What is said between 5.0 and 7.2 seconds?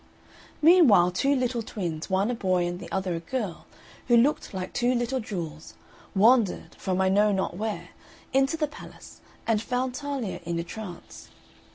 jewels, wandered, from I